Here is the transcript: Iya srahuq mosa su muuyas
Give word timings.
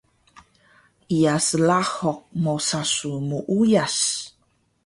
Iya 1.15 1.35
srahuq 1.47 2.19
mosa 2.43 2.81
su 2.93 3.11
muuyas 3.27 3.97